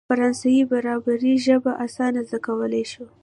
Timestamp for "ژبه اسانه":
1.45-2.21